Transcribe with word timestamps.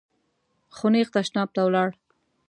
خو 0.75 0.85
نېغ 0.93 1.07
تشناب 1.13 1.49
ته 1.55 1.61
ولاړ. 1.65 1.89